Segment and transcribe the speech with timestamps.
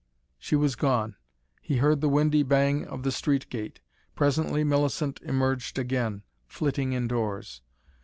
[0.39, 1.15] She was gone
[1.61, 3.81] he heard the windy bang of the street gate.
[4.15, 7.61] Presently Millicent emerged again, flitting indoors.